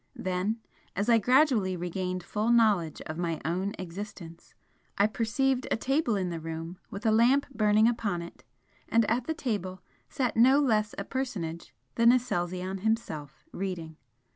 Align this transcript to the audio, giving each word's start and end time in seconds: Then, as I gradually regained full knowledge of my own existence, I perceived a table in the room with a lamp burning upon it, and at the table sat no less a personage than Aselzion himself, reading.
Then, 0.15 0.57
as 0.95 1.09
I 1.09 1.19
gradually 1.19 1.77
regained 1.77 2.23
full 2.23 2.49
knowledge 2.51 3.01
of 3.01 3.19
my 3.19 3.39
own 3.45 3.75
existence, 3.77 4.55
I 4.97 5.05
perceived 5.05 5.67
a 5.69 5.77
table 5.77 6.15
in 6.15 6.31
the 6.31 6.39
room 6.39 6.79
with 6.89 7.05
a 7.05 7.11
lamp 7.11 7.45
burning 7.53 7.87
upon 7.87 8.23
it, 8.23 8.43
and 8.89 9.05
at 9.05 9.25
the 9.27 9.35
table 9.35 9.83
sat 10.09 10.35
no 10.35 10.57
less 10.59 10.95
a 10.97 11.03
personage 11.03 11.71
than 11.97 12.11
Aselzion 12.11 12.79
himself, 12.79 13.43
reading. 13.51 13.95